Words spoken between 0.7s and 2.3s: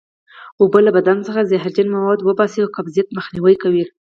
له بدن څخه زهرجن مواد